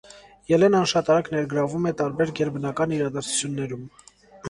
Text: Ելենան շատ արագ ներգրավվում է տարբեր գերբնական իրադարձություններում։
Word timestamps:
Ելենան 0.51 0.87
շատ 0.91 1.11
արագ 1.17 1.29
ներգրավվում 1.35 1.87
է 1.91 1.93
տարբեր 2.01 2.35
գերբնական 2.43 2.99
իրադարձություններում։ 3.01 3.89